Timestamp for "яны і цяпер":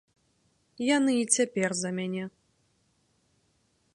0.97-1.69